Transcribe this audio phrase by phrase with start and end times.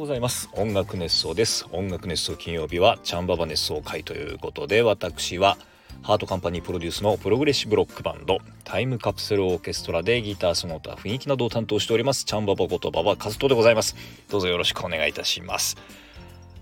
[0.00, 0.48] ございます。
[0.54, 1.66] 音楽熱想です。
[1.72, 5.58] 音楽熱想金曜日はチャンババ熱想回ということで私は
[6.00, 12.24] ハートカンパニープロデュースのプログレッシブロックバンドタイムカプセルオーケストラでギターその他雰囲気などを担当しております。
[12.24, 13.94] チャンババことババカズトでございます。
[14.30, 15.76] どうぞよろしくお願いいたします。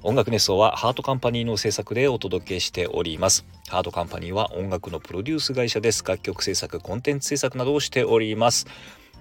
[0.02, 3.46] 音楽熱想はハートカンパニーの制作でお届けしております。
[3.68, 6.02] ハートカンパニーは音楽のプロデュース会社です。
[6.05, 8.66] 楽曲制作コンテンツ制作などをしております。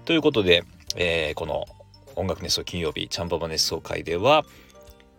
[0.06, 0.64] ということで、
[0.96, 1.66] えー、この
[2.18, 4.44] 音楽熱奏金曜日チャンババ熱奏会では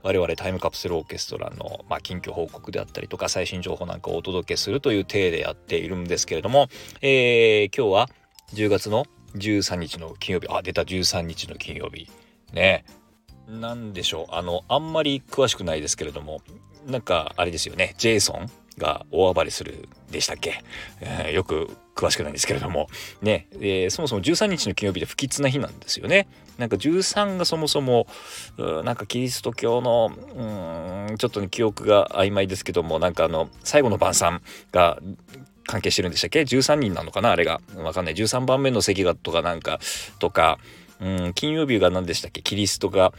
[0.04, 6.68] 我々タイムカプセルオーケストラの、まあ、近況報告であったりとか最新情報なんかをお届けするという体でやっているんですけれども、
[7.02, 8.10] えー、今日は
[8.54, 10.48] 10月の13日の金曜日。
[10.50, 12.10] あ出た13日の金曜日。
[12.54, 12.84] ね。
[13.48, 14.36] 何でしょう。
[14.36, 16.42] あのあんまり詳しくないですけれども
[16.88, 17.96] なんかあれですよね。
[17.98, 20.64] ジェイソンが大暴れするでしたっけ、
[21.02, 22.88] えー、よく詳しくないんですけれども。
[23.22, 26.28] ね、えー、そもそも13日の金曜日で不吉な日なんですよね。
[26.58, 28.08] なんか13がそもそも
[28.84, 30.12] なんかキリスト教の
[31.10, 35.00] うんちょっと、ね、記憶が曖昧ですけどもなんかあの最後の晩餐が
[35.66, 37.32] 関係してるんでしたっけ？13人なのかな？
[37.32, 37.62] あれが。
[37.76, 38.14] わかんない。
[38.14, 39.80] 13番目の席がとかなんか
[40.20, 40.58] とか
[41.00, 42.42] うん金曜日が何でしたっけ？
[42.42, 43.14] キリストが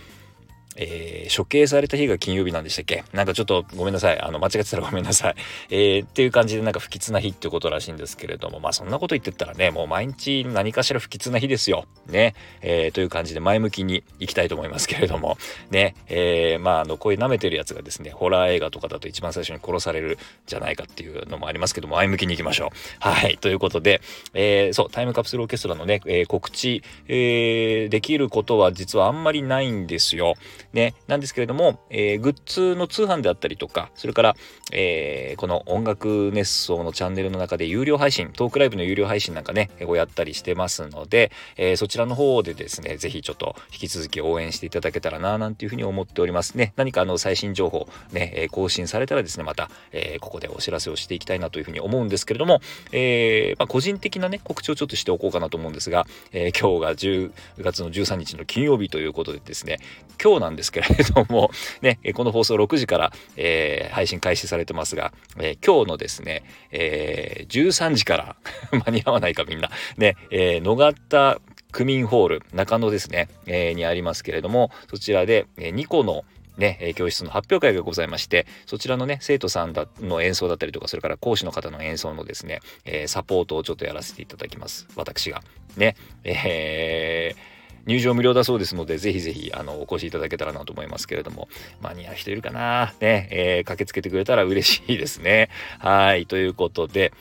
[0.82, 3.04] えー、処刑された日が金曜日なんでしたっけ？
[3.12, 4.18] なんかちょっとごめんなさい。
[4.18, 5.34] あの、間違ってたらごめんなさい。
[5.70, 11.84] えー、っていう感じでなんか不吉な日ってことらしいんですけれども、まあそんなこと言ってたらね、もう毎日何かしら不吉な日ですよ。
[12.06, 12.34] ね。
[12.62, 15.36] えー、という感じで前向きに行きたいと思いますけれども、
[15.70, 15.94] ね。
[16.08, 22.70] えー、まああの、こういう舐めてるやつがですね、ホラー映画とかだと一番最初に殺されるじゃないかっていうのもありますけども、前向きに行きましょう。
[23.00, 23.36] はい。
[23.38, 24.00] ということで、
[24.34, 30.34] えー、そう、タイムカプセルオーケストラのね、えー、告知、えー、できることは実はあんまりないんですよ。
[30.72, 30.94] ね。
[31.06, 34.36] なんですけれども、えー、グッズの通販であったりとか、それから、
[34.72, 46.72] えー、この音楽熱奏のチャンネルの中で有料配信、トークライブの有料配信なんかね、をやったりしてますので、えー、そちらの方でですね、ぜひちょっと引き続き応援していただけたらな、なんていうふうに思っておりますね。
[46.76, 52.60] 何かあの最新情報ね、更新されたらですね、また、えここでお知らせをしていきたいなというふうに思うんですけれども、
[52.92, 59.78] えまあ、個人的なね、告知をちょっとしておこうかなと思うんですが、え今日が10月の13日の金曜日ということでですね、
[60.22, 61.50] 今日なんですですけれど、も
[61.81, 68.37] ね、この放送6時から、えー、配信開始されてますが、えー、今日のですね、えー、13時から
[68.84, 71.41] 間に合わないかみんな、ね、えー、野方
[71.72, 76.25] 区民ホール中野ですね、えー、にありますけれども、そちらで、えー、2個の
[76.59, 84.87] ね、教室の発表会がございましてそちらのね生徒さんだの演奏だったりとかそれから講師の方の演奏のですね、えー、サポートをちょっとやらせていただきます。
[84.94, 85.43] 私が。
[85.78, 87.50] ねえー
[87.86, 91.48] 入場無料だそうですので、ぜひぜひ、あの、お越しいただけたらなと思いますけれども、
[91.80, 92.94] 間に合う人いるかな？
[93.00, 95.48] ね、えー、駆けつけてくれたら嬉しいですね。
[95.78, 97.12] はい、ということで、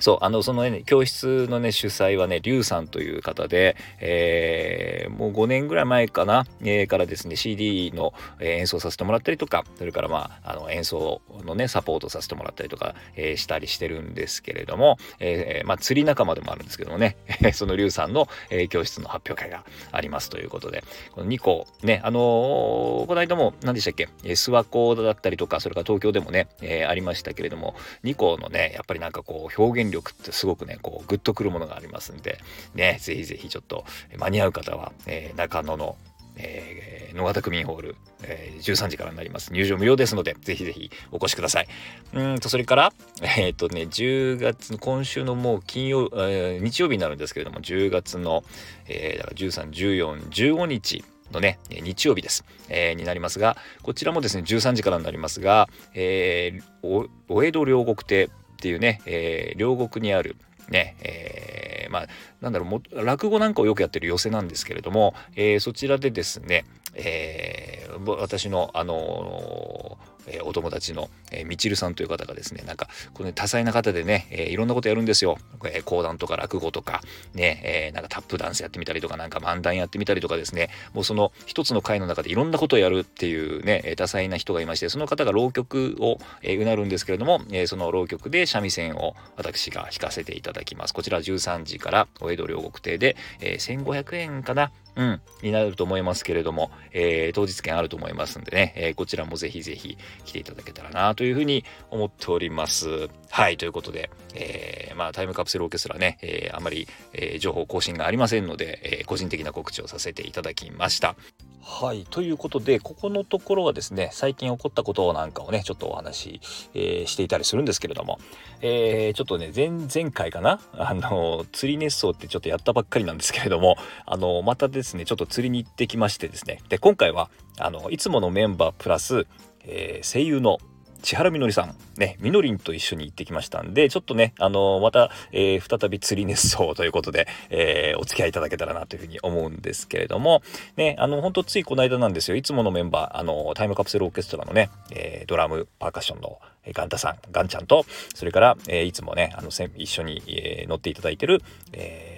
[0.00, 17.16] そう、あの、そのね、教室のね、主催はね、リュウさんという方で、えー、もう5年ぐらい前かな、えー、からですね、CD の演奏させてもらったりとか、それからまあ、あの、演奏のね、サポートさせてもらったりとか、えー、したりしてるんですけれども、えー、まあ、釣り仲間でもあるんですけどもね、
[17.52, 20.82] そのリュウさんの、えー、教室の発表会がありますということで、
[21.12, 27.74] この2個、ね、あのー、この間も、何でしたっけ、諏訪湖だったりとか、それから東京でもね、えー、ありましたけれども、
[28.04, 32.38] 2個のね、やっぱりなんかこう、表現力ってすごくねこうグッとくるものがありますんで
[32.74, 33.84] ねぜひぜひちょっと
[34.18, 35.96] 間に合う方は、えー、中野の
[36.42, 39.52] えー、野方区民ホール、えー、13時からになります。
[39.52, 41.68] 入場無料ですので、ぜひぜひお越しください。
[42.14, 42.92] うんと、それから、
[43.22, 48.44] えっ、ー、とね、10月の今週のもう金曜、えー、日曜日になるんですけれども、10月の、
[48.86, 58.28] えー、だから13、14、15日、のね、日曜日です、えー、になりますが、こちらもですね、13時からになりますが、えー、お江戸両国亭
[58.60, 60.36] っていうね、えー、両国にある
[60.68, 62.06] ね、えー、まあ
[62.42, 75.38] なんだろうも落語なんかをよくやってる寄席なんですけれども、えー、そちらでですね、えー、私のあのえー、お友達の、えー、みちるさんという方がですね、なんか、この多彩な方でね、えー、いろんなことやるんですよ。
[75.64, 77.00] えー、講談とか落語とか、
[77.34, 90.94] ね、えー、なんかタップダンスやってみたりとか、なんか漫談やってみたりとかですね、もうその一つの会の中でいろんなことをやるっていうね、多彩な人がいまして、その方が浪曲を、えー、うなるんですけれども、えー、その浪曲で三味線を私が弾かせていただきます。
[90.94, 103.08] こちら13時からお江戸両国亭で、えー、1500円かなうん、になると思いますけれども、えー、当日券あると思いますんでね、えー、こちらもぜひぜひ来ていただけたらなというふうに思っております。
[103.30, 111.16] はい、ということで、えー、まあタイムカプセルオーケストラね、え、あまり、え、情報更新がありませんので、え、個人的な告知をさせていただきました。
[111.62, 112.06] はい。
[112.08, 116.40] ということでここのところはですね最近起こったことなんかをねちょっとお話し、
[116.74, 118.18] えー、していたりするんですけれども、
[118.62, 120.60] えー、ちょっとね前々回かな？
[120.76, 123.76] あの釣り熱奏ってちょっとやったばっかりなんですけれども
[124.06, 126.60] あのまたですねちょっと釣りに行ってきましてですね。
[126.68, 129.26] で今回はあのいつものメンバープラス、
[129.64, 130.58] えー、声優の
[131.02, 140.42] 千原みのりさん、ね、みのりんと一緒に行ってきましたんで、ちょっとね、あのー、また、えー、再び釣り熱奏ということで、えー、お付き合いいただけたらなというふうに思うんですけれども、
[140.76, 151.42] ね、あの、本当ついこの間なんですよ、いつものメンバー、あの、タイムカプセルオーケストラのね、えドラム、パーカッションのえガンタさん、ガンちゃんと、それから、えいつもね、あの、一緒に、え乗っていただいてる、
[151.72, 152.09] え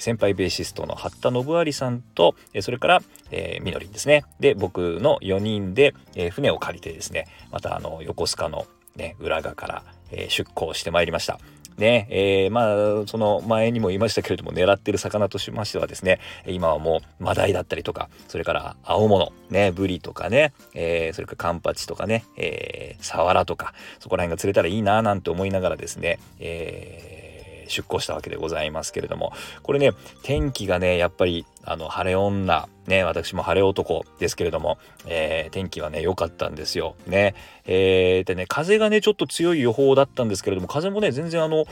[0.00, 4.24] 先輩ベーシストの八田信有さんと、えそれから、えー、みのりんですね。
[4.40, 8.66] で、僕の4人で、えー、船を借りてですね、またあの、横須賀の
[8.96, 11.38] ね、浦賀から、えー、出港してまいりました。
[11.76, 27.19] ね、えー、まあ、その前にも言いましたけれども、狙ってる魚としましてはですね、今はもうマダイだったりとか、それから青物、ね、ブリとかね、えー、それからカンパチとかね、えー、サワラとか、そこら辺が釣れたらいいななんて思いながらですね、えー
[27.70, 29.32] 出航したわけでございますけれども
[29.62, 32.68] これね天気がねやっぱりあの晴れ女。
[32.86, 36.96] ね私も晴れ男ですけれども、えー、天気はね良かったんですよ。
[37.06, 37.34] ね。
[37.64, 41.66] えー、でね風がねちょっと強い予報だったんですけれども風もね全然あの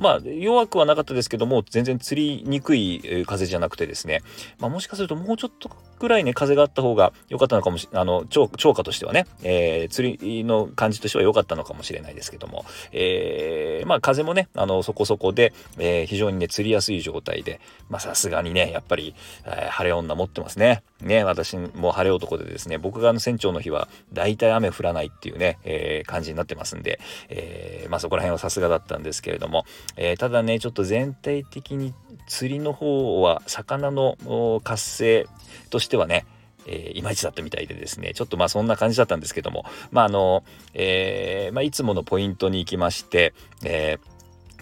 [0.00, 4.22] まあ弱くはなかったですけども全然釣りにくい風じゃなくてですね、
[4.58, 5.70] まあ、もしかするともうちょっと
[6.00, 17.60] ぐらいね風があった方が良かったのかもしあの超超過としてはね、えー、釣りの感じとしては良かったのかもしれないですけども、えー、まあ風もねあのそこそこで、えー、非常にね釣りやすい状態で。
[17.90, 19.09] まあさすがにねやっぱり
[19.44, 20.82] えー、晴れ女持ってますね。
[21.00, 29.64] ね、私も晴れ男でですね、僕があの船長の日は大体雨降らないっていうね、えー、感じになってますんで、えー、まあそこら辺はさすがだったんですけれども、
[29.96, 31.94] えただね、ちょっと全体的に
[32.26, 35.26] 釣りの方は魚の活性
[35.70, 36.26] としてはね、
[36.66, 43.34] え、いまいちだったみたいでですね、ちょっとまあそんな感じだったんですけども、まああの、えー、まあいつものポイントに行きまして、
[43.64, 44.09] えー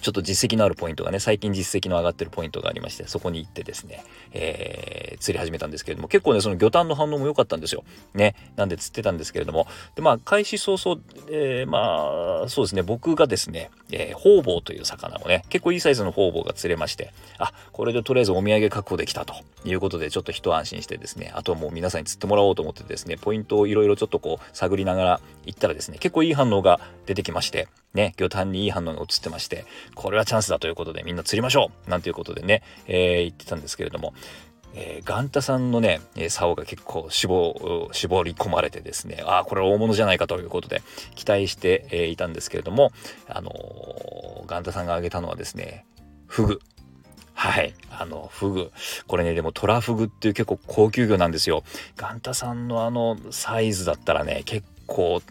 [0.01, 7.85] ちょっと実績のあるポイントがね、最近実績の上がってるポイントがありまして、そこに行ってですね、えー、釣り始めたんですけれども、結構ね、その魚探の反応も良かったんですよ。
[8.15, 8.35] ね。
[8.57, 11.01] なんで釣ってたんですけれども、で、まあ、開始早々、
[11.31, 19.35] えー、まあ、そうですね、僕がですね、えー、ホウボウという魚をね、結構いいサイズのホウボウが釣れまして、あ、これでとりあえずお土産確保できたと
[19.65, 29.65] いうことで、ちょっと一安心してですね、あとはもう皆さんに釣ってもらおうと思ってですね、ポイントをいろいろちょっとこう、探りながら行ったらですね、結構いい反応が出てきまして、ね、魚探にいい反応が映ってまして、
[29.95, 34.15] これはチャンスだということでみんな釣りましょうなんていうことでね、えー、言ってたんですけれども、
[34.75, 40.83] えー、ガンタさんのね、竿が結構絞絞り込まれてですね、ああ、これ大物じゃないかということで
[41.15, 42.93] 期待して、えー、いたんですけれども、
[43.29, 45.85] あのー、ガンタさんが挙げたのはですね、
[46.27, 46.61] フグ。
[47.35, 47.73] はい。
[47.91, 48.73] あの、フグ。
[49.07, 51.63] これね、でもトラフグっていう結構高級魚なんですよ。
[51.97, 55.23] ガンタさんのあのサイズだったらね、結構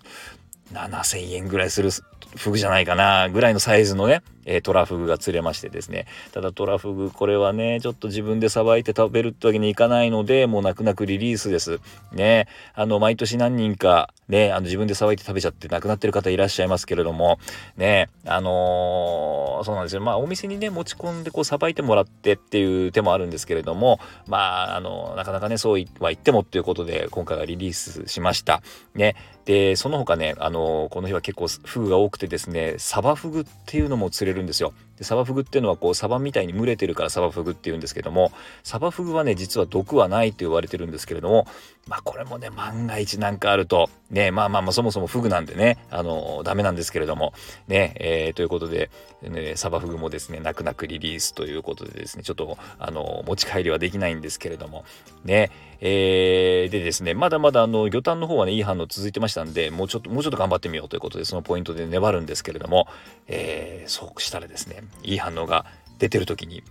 [0.72, 1.92] 7000円ぐらいする
[2.36, 6.06] フグじゃないかなぐらいのサイズのね、えー、トラフグが釣れましてですね。
[6.32, 11.80] ただトラフグこれはねちょっと自分でさばいて食べるってわけにいかないのでもう泣く泣くリリースです。
[12.14, 12.48] ね。
[12.74, 17.40] あの毎年何人かねあの自分でさばいて食べちゃって亡くなってる方いらっしゃいますけれども。
[17.76, 18.10] ね。
[18.26, 20.02] あのー、そうなんですよ。
[20.02, 28.62] まあお店にね持ち込んでこうさばいてもらってっていう手もあるんですけれどもまああのなかなかねそうは言ってもっていうことで今回はリリースしました。
[28.96, 29.16] ね。
[29.46, 34.74] でその他ねあのー、この日は結構フグが多多くてですねサバフグっていうのも釣れるんですよ。
[34.98, 38.32] でサバフグっていうのはこうサバみたいに群れてるからサバフグっていうんですけども
[38.64, 41.48] サバフグはね実は毒はないと言われてるんですけれども
[41.88, 47.34] まあこれもね万が一なんかあるとねまあまあまあそもそもフグなんでねあのダメなんですけれども
[47.68, 48.90] ねえー、ということで、
[49.22, 54.84] ね、サバフグもですね泣く泣くリリースということでですねちょっとあの持ち帰りはできないんですけれども
[55.24, 62.88] ねえー、でですねまだまだあの魚探の方はねいい反応続いてましたんでもうちょっともうちょっと頑張ってみようということでそのポイントで粘るんですけれども、
[63.28, 65.66] えー、そうしたらですねいい反応が
[66.00, 66.64] 出てる時に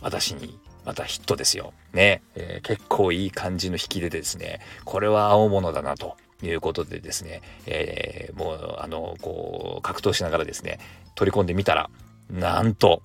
[0.00, 1.72] 私にまたヒットですよ。
[1.92, 10.78] ね、えー、結構いい感じの引きでですねこれは青物だなということでですね、えー、もうあのこう格闘しながらですね
[11.14, 11.90] 取り込んでみたら
[12.30, 13.02] なんと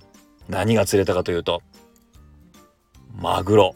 [0.48, 1.62] 何が釣れたかというと
[3.14, 3.76] マグロ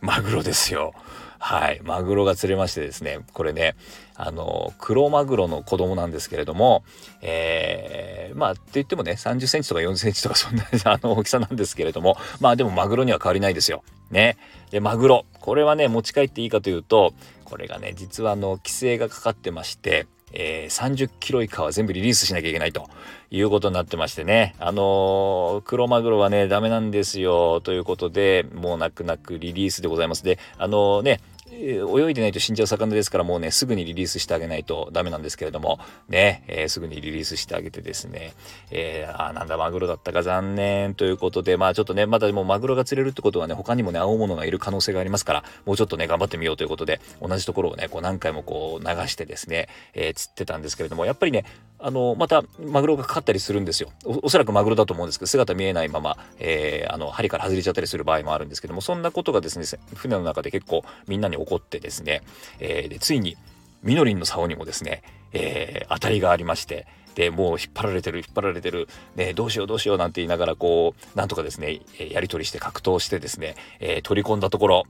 [0.00, 0.92] マグロですよ。
[1.38, 3.76] はい、マグロが釣れましてですね、これね、
[4.16, 6.82] あの、黒マグロの子供なんですけれども、
[7.22, 13.84] えー、まあ、って言ってもね、30センチとか40センチとかそんな あの大きさなんですけれども、まあでもマグロには変わりないですよ。
[14.10, 14.36] ね。
[14.70, 15.26] で、マグロ。
[15.40, 17.14] これはね、持ち帰っていいかというと、
[17.44, 22.88] これがね、実はあの、規制がかかってまして、えー、30キロ以下は全部リリースしなきゃいけないと
[23.30, 24.54] いうことになってましてね。
[24.58, 27.60] あのー、クロマグロはね、ダメなんですよ。
[27.60, 30.24] ということで、もう泣く泣くリリースでございます。
[30.24, 31.20] で、あのー、ね、
[31.58, 35.78] 泳いでないと死んじゃう魚ですからもうねすぐにリリースしてあげないとダメなんですけれども。
[36.08, 38.32] ね、えー、すぐにリリースしてあげてですね、
[38.70, 41.56] えー、あなんだマグロだったか残念ということで。
[41.56, 51.04] まあちょっとねまだもうマグロが釣れるってことはね他にもね青物がいる可能性がありますからもうちょっとね頑張ってみようということで同じところをねこう何回もこう流してですね、えー、釣ってたんですけれども。
[51.04, 51.44] やっぱりね
[51.80, 53.90] あのまたマグロがかかったりするんですよ。
[54.04, 62.22] おそらくマグロだと思うんですけど姿見えないまま、えー、あの針から外れちゃったりする場合もあるんですけどもそんなことがですね船の中で結構みんなに起こってですね、
[62.60, 63.36] えー、でついに
[63.82, 65.02] みのりんの竿にもですね、
[65.32, 74.84] えー、当たりがありましてでもう引っ張られてる引っ張られてる、ね、どうしようどうしようなんて言いながらこうなんとかですねやり取りして格闘してですね、えー、取り込んだところ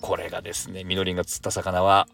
[0.00, 2.08] これがですねみのりんが釣った魚は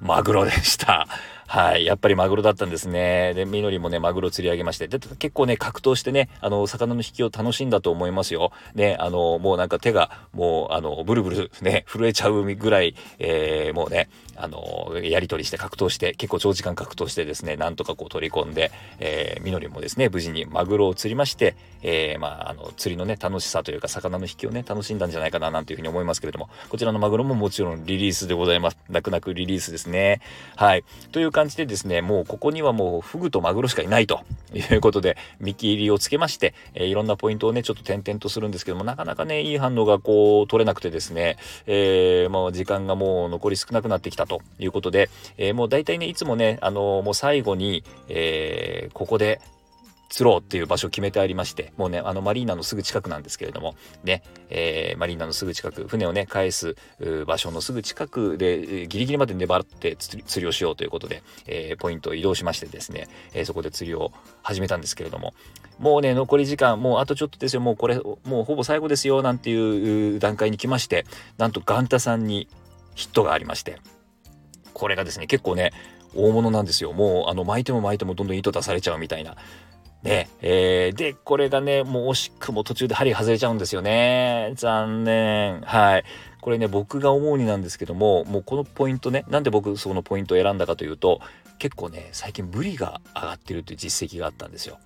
[0.00, 1.08] マグロでした。
[1.46, 1.84] はい。
[1.84, 3.32] やっぱりマグロだったんですね。
[3.34, 4.88] で、みのりもね、マグロ釣り上げまして。
[4.88, 8.50] で、結構ね、格闘してね、あの、魚の引きを楽しんだと思いますよ。
[8.74, 28.76] ね、あの、もうなんか手が、もう、あの、ブルブルね、震えちゃうぐらい、えー、もうね、あの、やり取りして格闘して、結構長時間格闘してですね、なんとかこう取り込んで、えー、みのりもですね、無事にマグロを釣りまして、えー、まあ、あの、釣りのね、楽しさというか、魚の引きをね、楽しんだんじゃないかな、なんていうふうに思いますけれども、こちらのマグロももちろんリリースでございます。
[28.88, 30.20] 泣く泣くリリースですね。
[30.56, 30.84] はい。
[31.12, 34.22] という感じでですね、もうここにはもうフグとマグロしかいないと
[34.54, 49.40] いうことで、見切りをつけまして、えー、いろんなポイントをね、ちょっと点々とするんですけども、なかなかね、いい反応がこう、取れなくてですね、えー、もう時間がもう残り少なくなってきたということで、えー、もう大体ね、いつもね、あのー、もう最後に、えー、ここで
[50.08, 56.76] 釣ろうっていう場所を決めてありまして、もうね、あのマリーナのすぐ近くなんですけれども、ね、えー、マリーナのすぐ近く、船をね、返す
[57.26, 65.34] 場所のすぐ近くで、ギリギリまで粘って釣りをしようということで、えー、ポイントを移動しましてですね、えー、そこで釣りを始めたんですけれども、
[65.78, 71.04] もうね、残り時間、もうあとちょっとですよ、もうこれ、もうほぼ最後ですよ、なんていう段階に来まして、
[71.36, 72.48] なんとガンタさんに
[72.94, 73.78] ヒットがありまして、
[74.72, 75.72] これがですね、結構ね、
[76.14, 76.92] 大物なんですよ。
[76.92, 79.36] もう、あの、巻いても巻いてもどんどん糸出されちゃうみたいな。
[80.06, 84.52] ね、えー、で、これがね、もう惜しくも途中で針外れちゃうんですよね。
[84.54, 85.60] 残念。
[85.62, 86.04] はい。
[86.40, 91.20] これね、僕が思うになんですけども、もうこのポイントね、なんで僕そのポイントを選んだかというと、
[91.58, 94.78] 結構ね、最近ブリが上がってるっていう実績があったんですよ。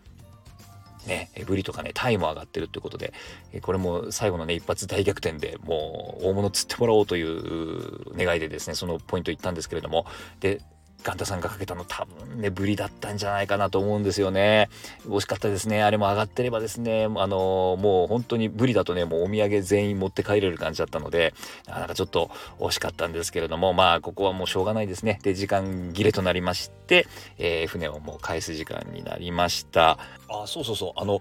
[1.07, 3.13] ね、ブリとかね、タイも上がってるってことで、
[3.61, 10.07] これも最後のね、一発大逆転でもう大物釣ってもらおうという願いでですね、そのポイント行ったんですけれども、
[10.41, 10.63] で、
[11.03, 14.69] ガンタさんがかけたの多分ね、ブリだったんじゃないかなと思うんですよね。
[15.07, 15.83] 惜しかったですね。
[15.83, 21.35] あれも上がってればですね、あのー、もう本当にブリだとね、もうお土産全員持って帰れる感じだったので、
[21.67, 25.19] なかなかちょっと惜しかったんですけれども、まあ、ここはもうしょうがないですね。
[25.23, 27.07] で、時間切れとなりまして、
[27.39, 29.99] えー、船をもう返す時間になりました。
[30.29, 30.93] あ、そうそうそう。
[31.01, 31.21] あの、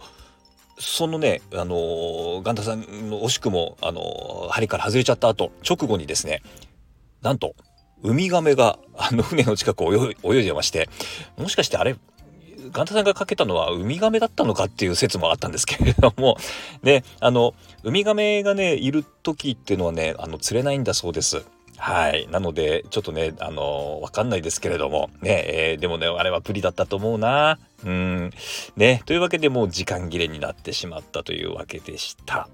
[0.79, 6.41] そのね、あのー、ガンタさんの惜しくも、あのー、針から外れちゃった後、直後にですね、
[7.21, 7.53] なんと、
[8.03, 10.89] ウミガメがあの 船の近くを泳いでまして、
[11.37, 11.95] もしかしてあれ、
[12.71, 16.37] ガンタさんがかけたのはウミガメだったのかっていう説もあったんですけれども、
[16.83, 21.43] ね、あの、ウミガメがね、いる時っていうのはね、あの、釣れないんだそうです。
[21.77, 22.27] はい。
[22.29, 27.57] なので、ちょっとね、あのわかんないですけれども、ね、えー、でもね、あれはプリだったと思うな。
[27.85, 28.31] うん。
[28.75, 32.49] ね、というわけでもう時間切れになってしまったというわけでした。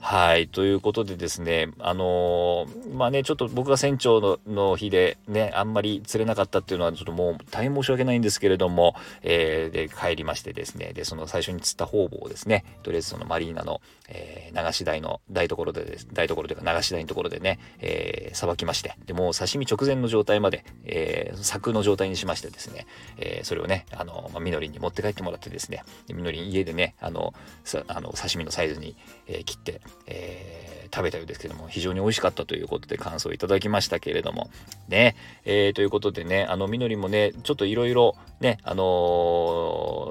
[0.00, 0.48] はい。
[0.48, 22.86] ということでですね、あのー、まあね、ちょっと僕が船長のの日でね、あんまり釣れなかったっていうのは、ちょっともう大変申し訳ないんですけれども、えー、で、帰りましてですね、で、その最初に釣った方々をですね、とりあえずそのマリーナの、えー、流し台の台所でです、台所というか流し台のところでね、えー、さばきまして、で、もう刺身直前の状態まで、えー、柵の状態にしましてですね、
[23.18, 34.50] えー、それをね、あの、まあ、みのりんに持って帰ってもらってですね、みのりん家でね、あの、さあの刺身のサイズに、えー、切って、えー、食べたようですけども、非常に美味しかったということで感想いただきましたけれども、
[34.88, 38.84] ね、えー、ということでね、あの、みのりもね、ちょっといろいろね、あの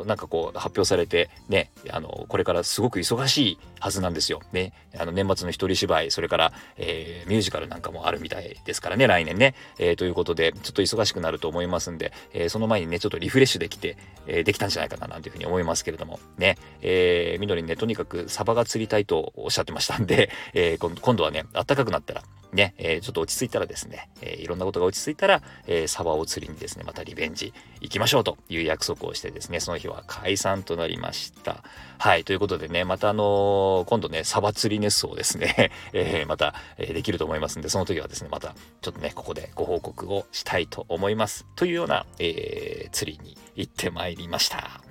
[0.06, 4.42] ー、なんかこう、発表されて、ね、あのこれからすごく忙しいはずなんですよ。
[4.52, 9.56] ね、あの、年末の一人芝居、それから、え、ミュージカルなんかもあるみたいですからね、来年ね。
[9.80, 31.64] え、ということで、ちょっと忙しくなると思いますんで、えその前にね、ちょっとリフレッシュできて、えできたんじゃないかな、なんていうふうに思いますけれども、ね、えー、みのりね、とにかくサバが釣りたいとおっしゃってましたんで、 えー、今度はね、暖かくなったら、ね、えー、ちょっと落ち着いたらですね、えー、いろんなことが落ち着いたら、えー、サバを釣りにですね、またリベンジ行きましょうという約束をしてですね、その日は解散となりました。
[31.98, 41.46] はい、ということでね、またあの今度ね、サバ釣りネスをですね、 えまた、えできると思いますんで、その時はですね、またちょっとね、ここでご報告をしたいと思います。
[41.56, 44.82] というような、え釣りに行ってまいりました。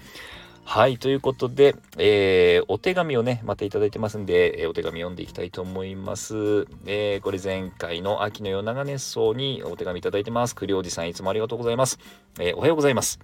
[0.68, 6.66] はい、ということで、えー、お手紙をね、またいただいてますんで、えー、お手紙読んでいきたいと思います。
[6.86, 10.56] えー、これ前回の秋の夜長熱奏にお手紙いただいてます。
[10.56, 12.00] 栗おじさんいつもありがとうございます。
[12.40, 13.20] えおはようございます。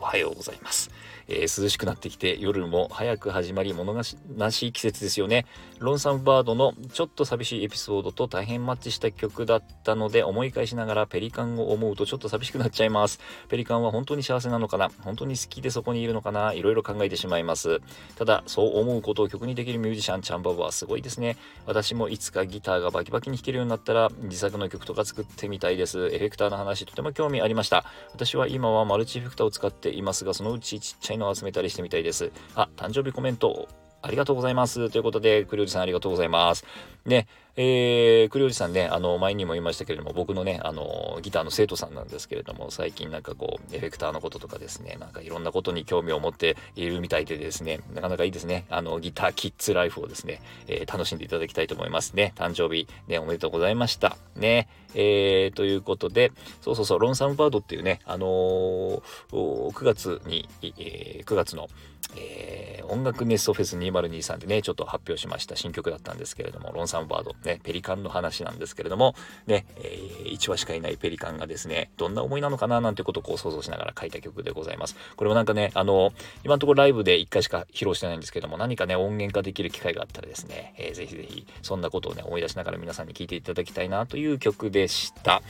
[0.00, 0.90] おはようございます。
[1.30, 4.02] えー、涼しくなってきて夜も早く始まり物悲
[4.50, 5.46] しい季節ですよね。
[5.78, 13.20] ロンサムバードのちょっと寂しいエピソードと大変マッチした曲だったので思い返しながらペリカンを思うとちょっと寂しくなっちゃいます。
[13.48, 14.90] ペリカンは本当に幸せなのかな？
[15.02, 16.52] 本当に好きでそこにいるのかな？
[16.52, 17.80] いろいろ考えてしまいます。
[18.16, 21.36] ただそう思うことを曲にできるミュージシャンチャンババはすごいですね。
[21.66, 26.08] 私もいつかギターがバキバキに弾けるようになったら自作の曲とか作ってみたいです。
[26.08, 27.84] エフェクターの話とても興味ありました。
[28.12, 32.32] 私は今はマルチエフェクターを使っていますがそのうちちっちゃいのを集めたりしてみたいです。
[32.56, 33.68] あ、誕生日コメント
[34.02, 34.90] ありがとうございます。
[34.90, 36.64] ということで、栗おじさんありがとうございます。
[37.04, 37.26] ね、
[37.56, 48.64] えー、栗おじさんね、あの、前にも言いましたけれども、僕のね、あの、ギターの生徒さんなんですけれども、最近なんかこう、エフェクターのこととかですね、なんかいろんなことに興味を持っているみたいでですね、なかなかいいですね。
[48.70, 52.32] あの、ギターキッズライフをですね、えー、楽しんでいただきたいと思いますね。
[52.36, 54.16] 誕生日、ね、おめでとうございました。
[54.36, 61.68] ね、えー、ということで、そうそうそう、ロンサムバードっていうね、あのー、9月に、えー、9月の、
[62.16, 69.14] えー、音楽ネストフェス2023でね、ちょっと発表しました新曲だったんですけれども、ロンサムバード、ね、ペリカンの話なんですけれども、
[69.46, 74.96] ね、えー、1話しかいないペリカンがですね、どんな思いなのかななんてことをこう想像しながら書いた曲でございます。
[75.16, 76.12] これもなんかね、あの、
[76.44, 85.42] 今のところライブで1回しか披露してないんですけども、何かね、音源化できる機会があったらですね、えー、ぜひぜひ、そんなことをね、思い出しながら皆さんに聴いていただきたいなという曲でした。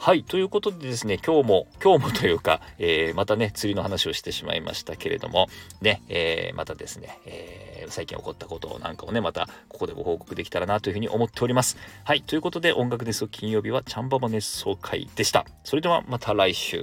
[0.00, 0.22] はい。
[0.22, 5.48] ということでですね、今日も、今日もというか、えー、またね、釣りの話をしてしまいましたけれども、
[5.82, 11.76] ね、えー、またですね、えー、最近起こったことなんかをね、またここでご報告できたらなというふうに思っております。
[12.04, 12.22] はい。
[12.22, 15.44] ということで、音楽熱奏金曜日はチャンババ熱奏会でした。
[15.64, 16.80] それではまた来週。